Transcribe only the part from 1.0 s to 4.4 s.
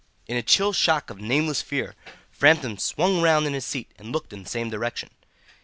of nameless fear Framton swung round in his seat and looked